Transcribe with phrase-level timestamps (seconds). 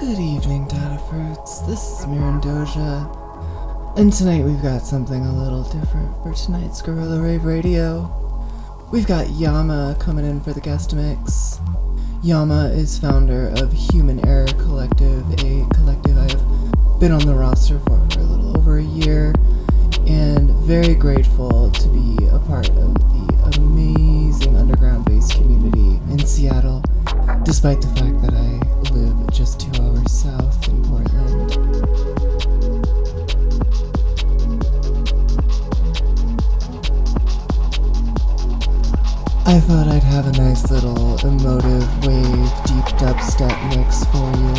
[0.00, 1.58] Good evening, Data Fruits.
[1.62, 3.98] This is Mirin Doja.
[3.98, 8.08] And tonight we've got something a little different for tonight's Guerilla Rave Radio.
[8.92, 11.58] We've got Yama coming in for the guest mix.
[12.22, 17.80] Yama is founder of Human Error Collective, a collective I have been on the roster
[17.80, 19.34] for for a little over a year,
[20.06, 26.82] and very grateful to be a part of the amazing underground bass community in Seattle,
[27.44, 28.60] despite the fact that I
[28.92, 31.52] live just two hours south in Portland.
[39.46, 44.54] I thought I'd have a nice little emotive wave deep dubstep mix for you.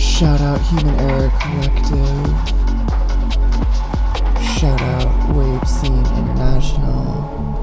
[0.00, 2.54] Shout out Human Error Collective.
[4.56, 7.53] Shout out Wave Scene International.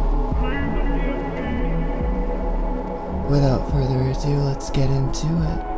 [3.31, 5.70] Without further ado, let's get into it.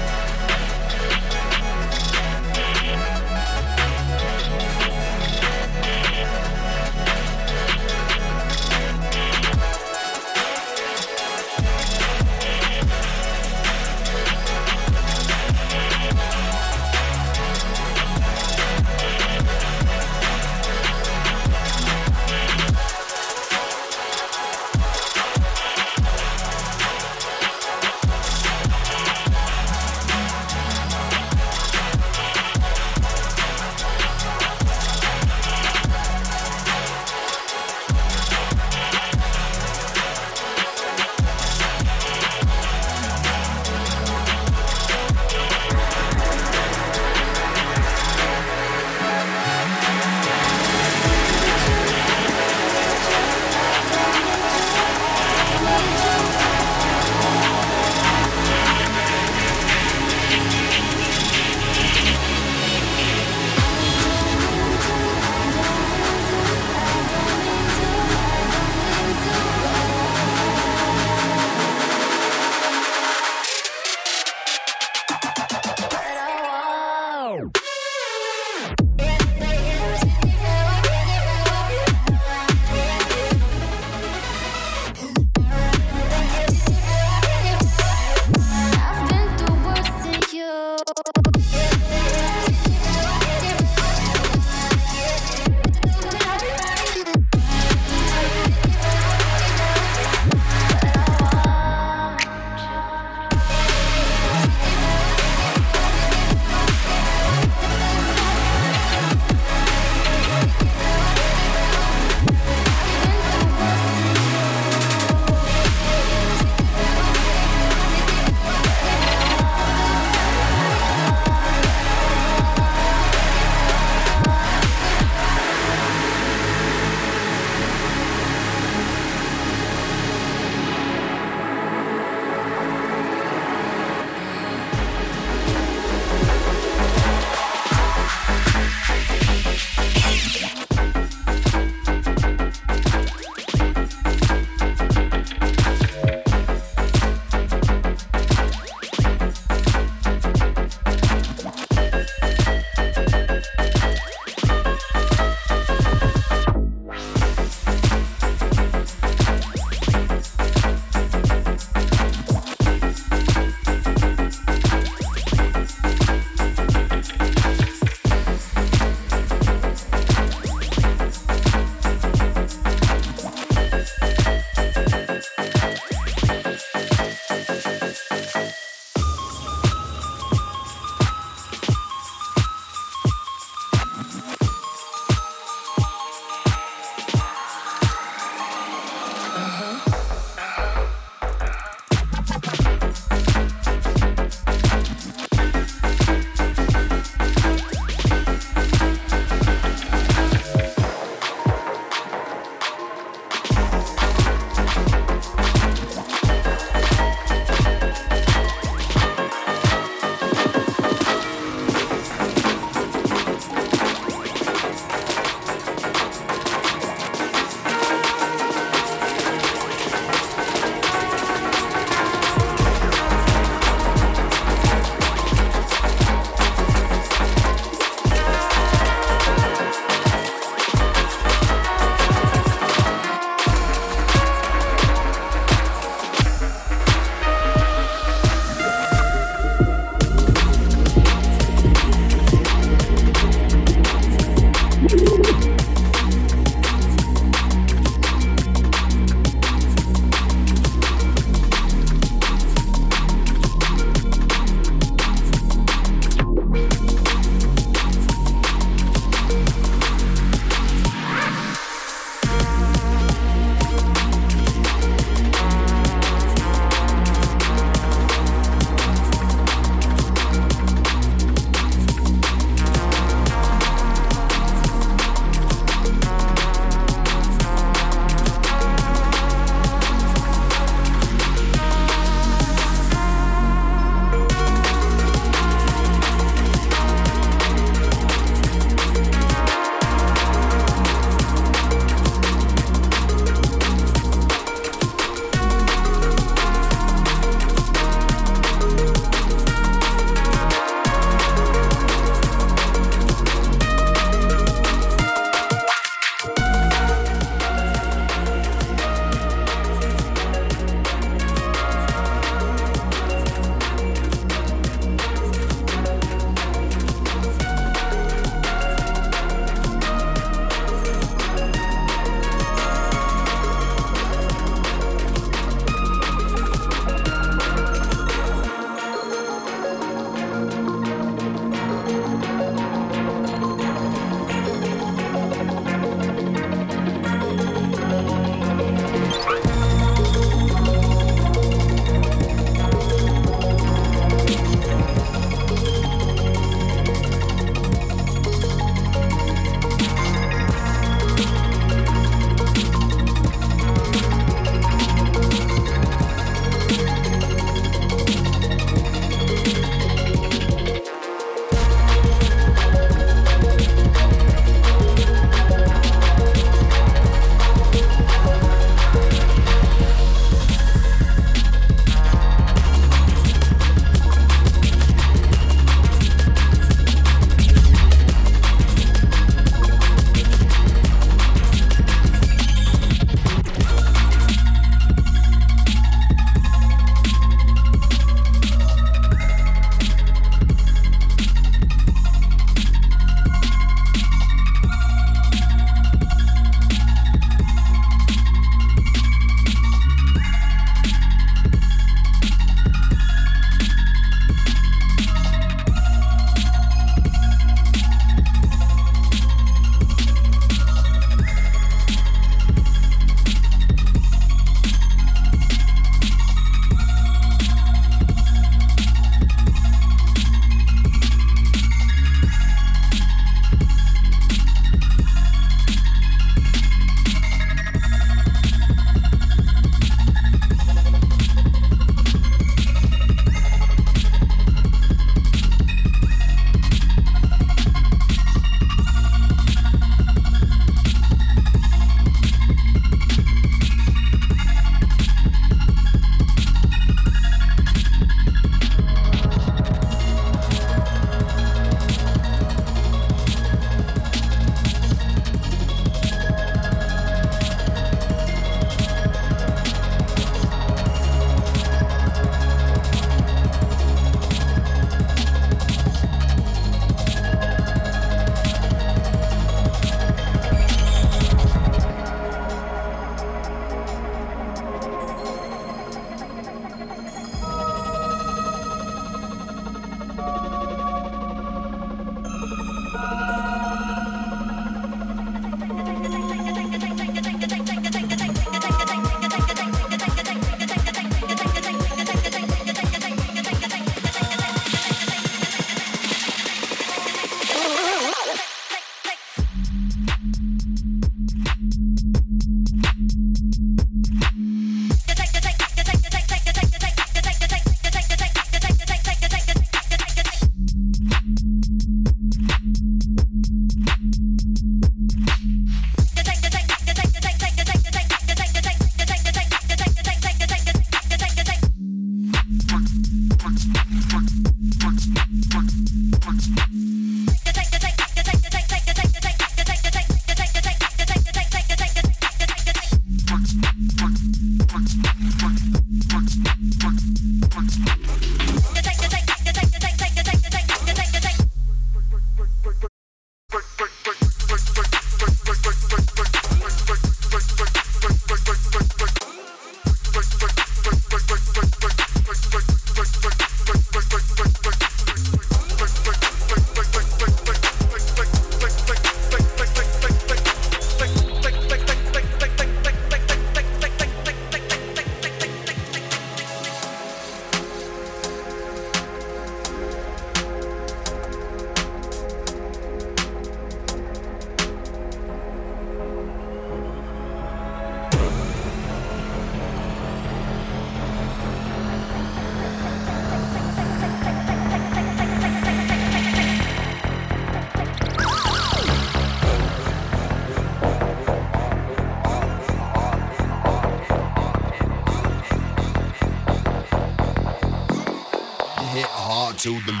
[599.61, 600.00] Till the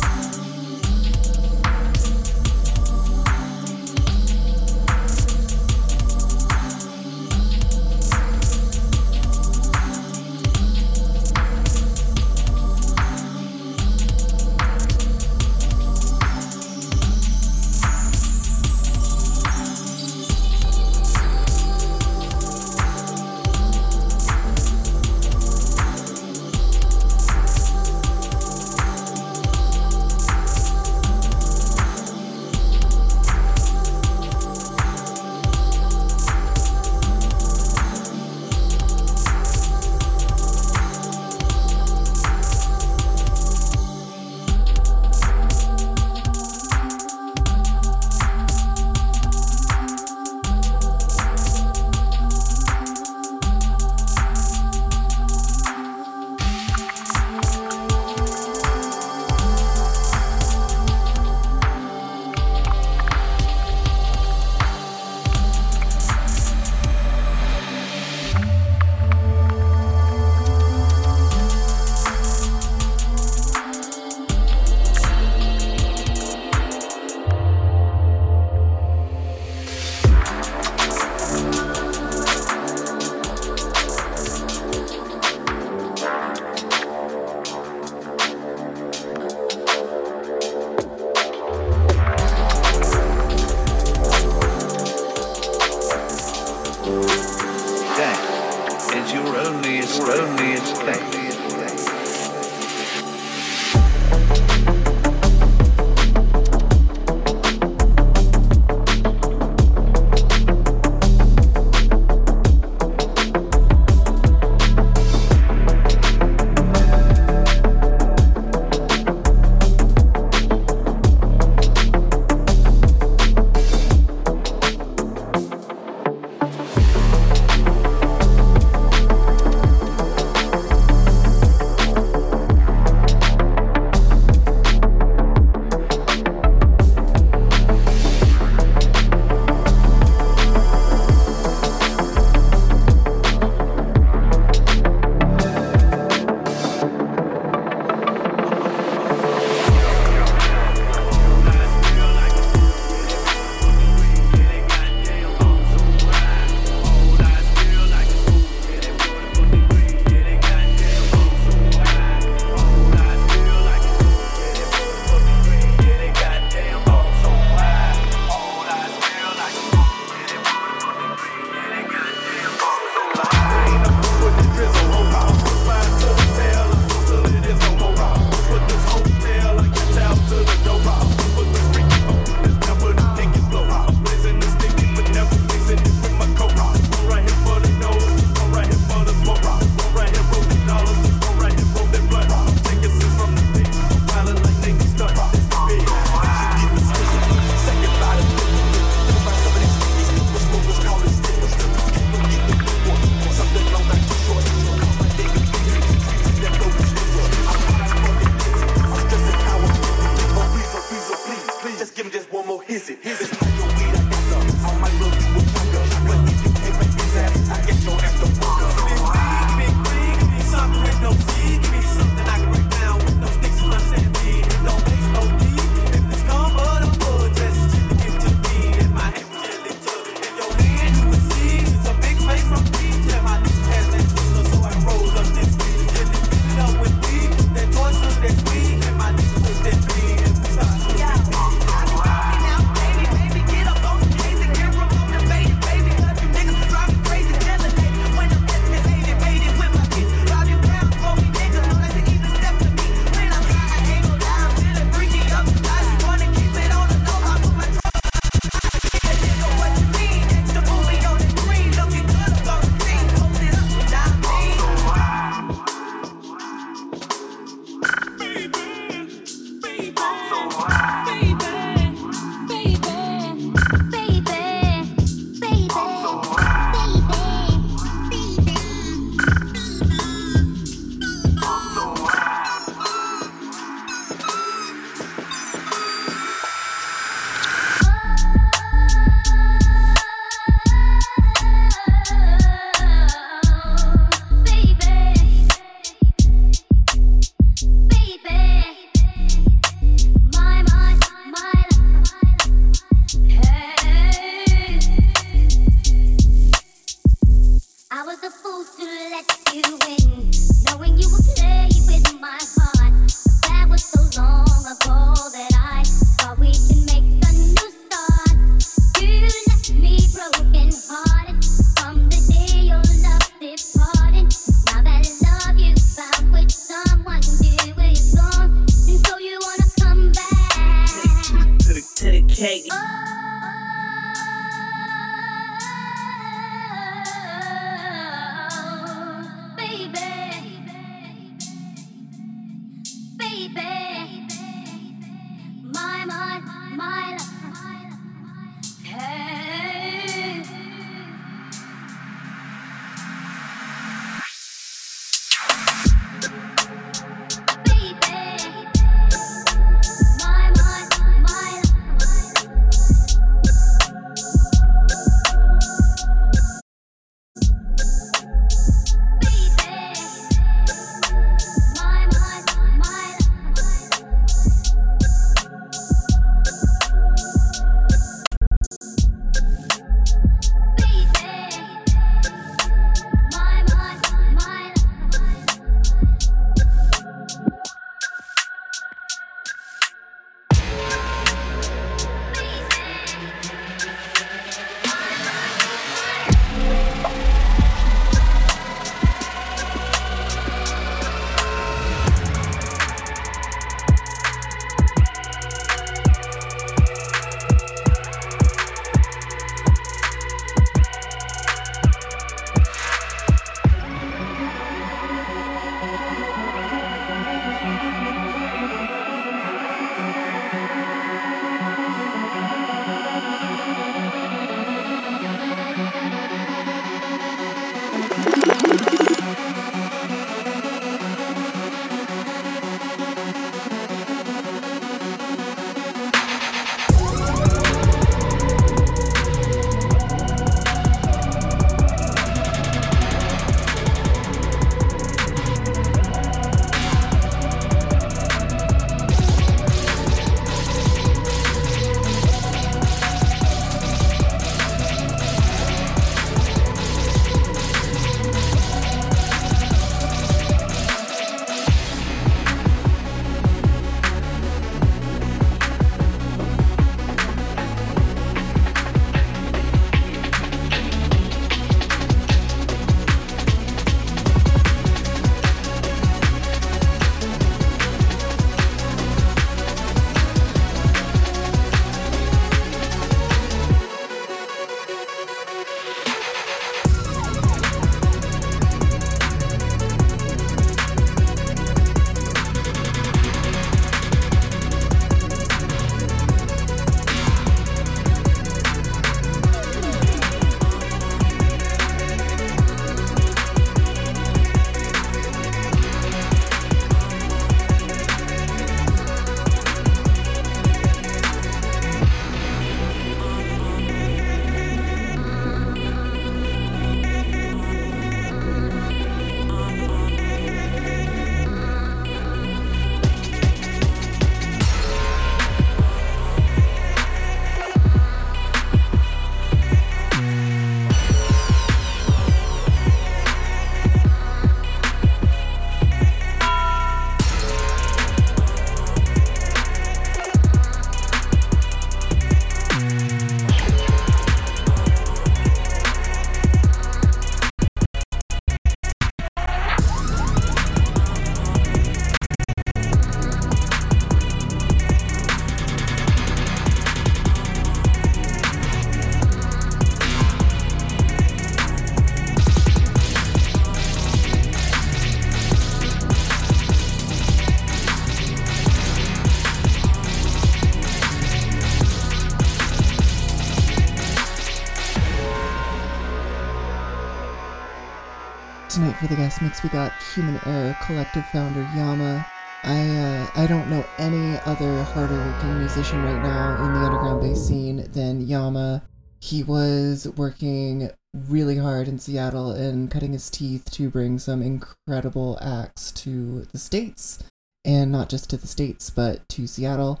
[579.04, 582.24] for the guest mix, we got Human Error Collective founder Yama.
[582.62, 587.20] I uh, I don't know any other harder working musician right now in the underground
[587.20, 588.82] bass scene than Yama.
[589.20, 595.38] He was working really hard in Seattle and cutting his teeth to bring some incredible
[595.42, 597.22] acts to the States.
[597.62, 600.00] And not just to the States, but to Seattle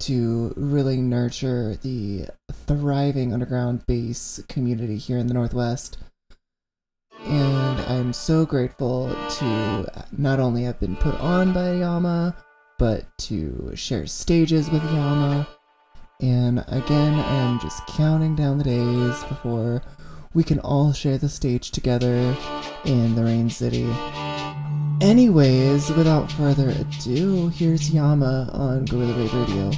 [0.00, 2.26] to really nurture the
[2.66, 5.96] thriving underground bass community here in the Northwest.
[8.02, 12.34] I'm so grateful to not only have been put on by Yama,
[12.76, 15.46] but to share stages with Yama.
[16.20, 19.82] And again, I'm just counting down the days before
[20.34, 22.36] we can all share the stage together
[22.84, 23.88] in the Rain City.
[25.00, 29.70] Anyways, without further ado, here's Yama on Guerilla Radio.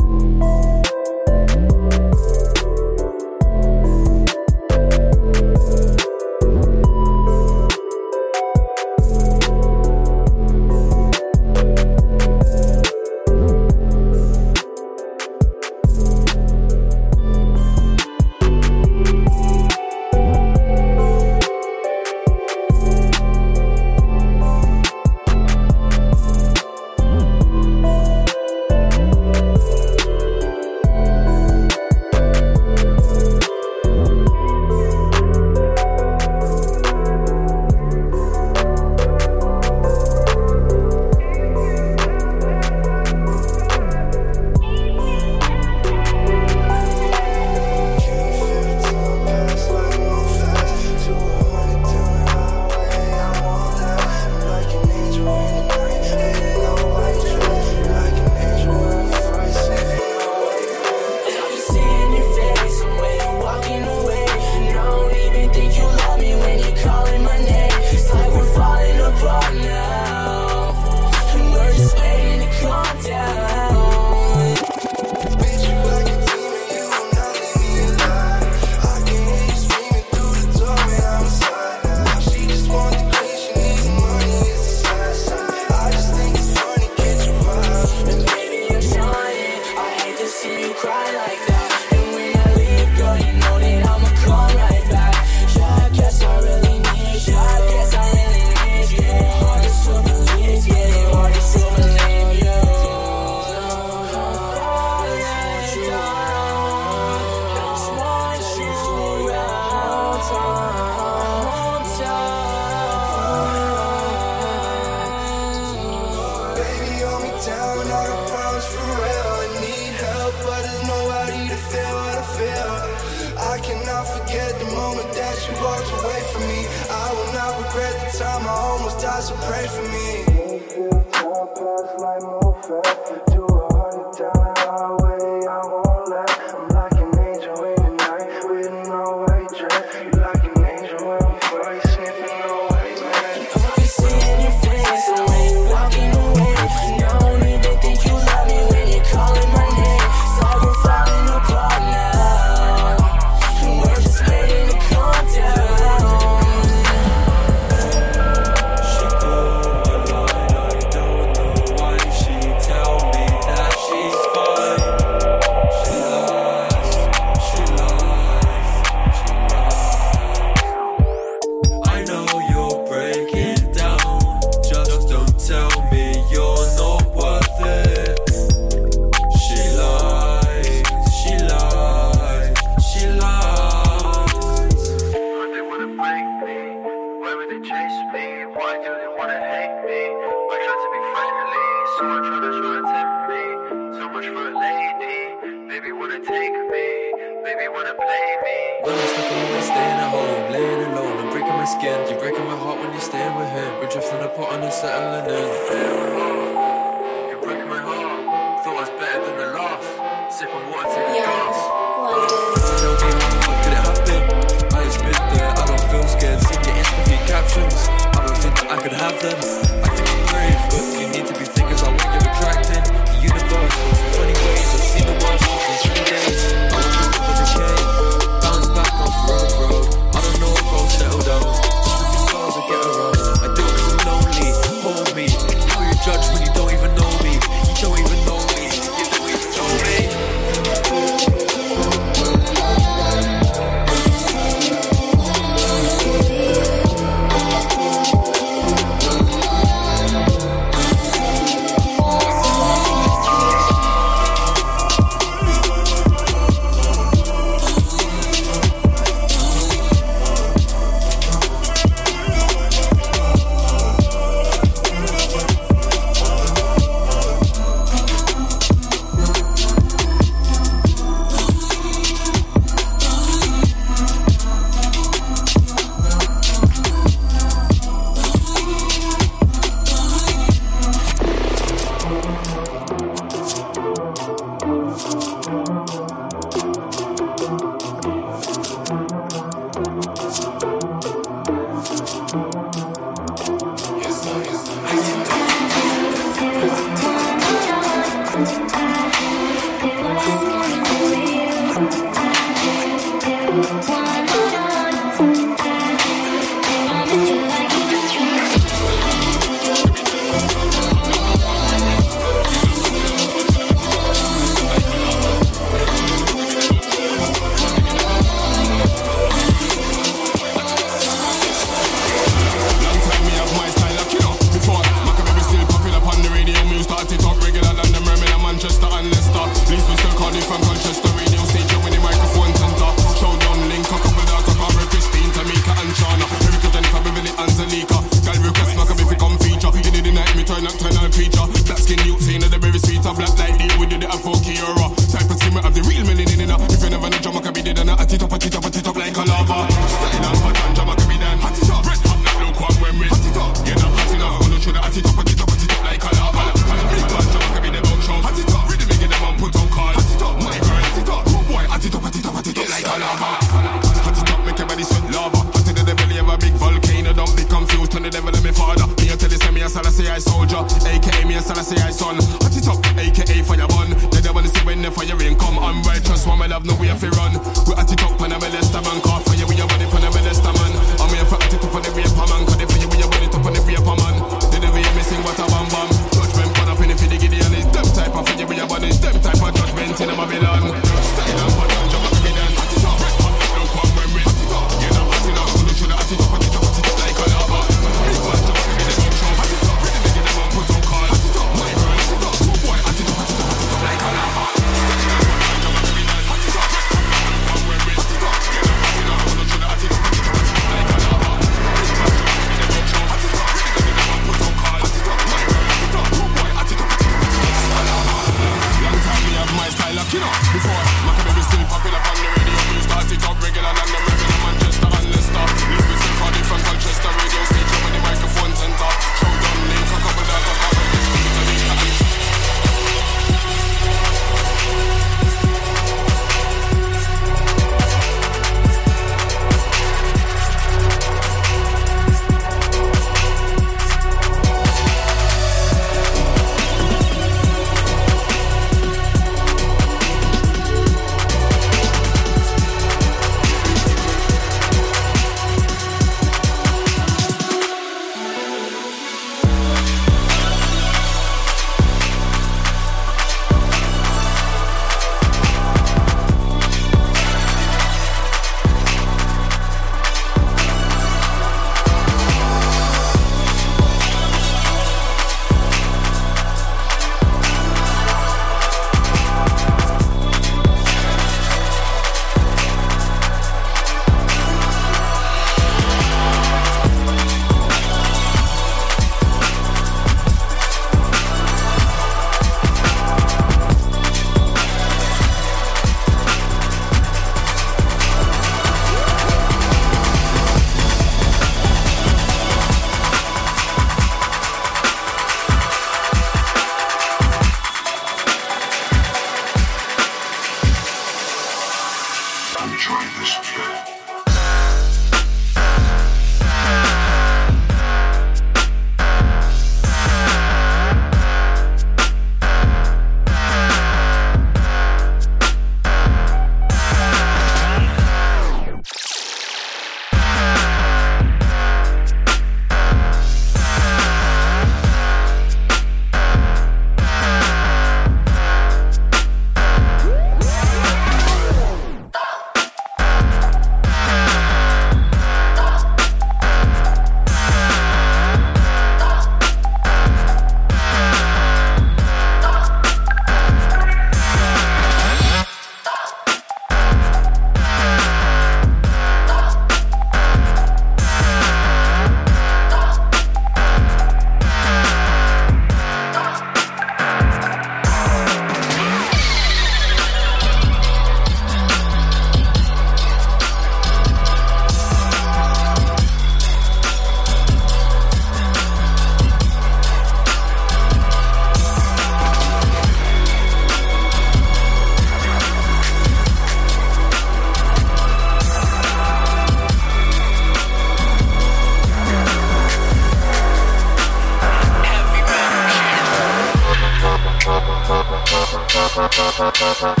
[599.40, 600.00] Hey.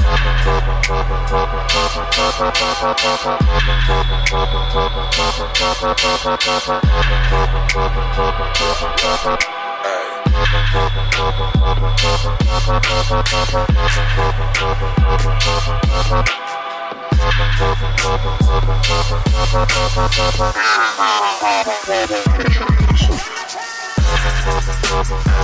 [24.90, 25.40] Hey.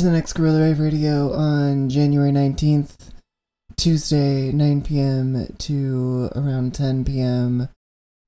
[0.00, 3.10] Catch the next Guerilla Rave Radio on January 19th,
[3.76, 5.54] Tuesday, 9 p.m.
[5.58, 7.68] to around 10 p.m.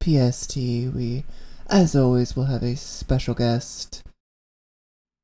[0.02, 0.54] PST.
[0.56, 1.24] We,
[1.70, 4.02] as always, will have a special guest.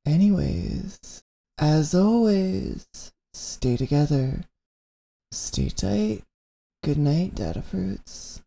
[0.06, 1.22] Anyways,
[1.58, 2.86] as always,
[3.34, 4.40] stay together,
[5.30, 6.22] stay tight.
[6.82, 8.37] Good night, Datafruits.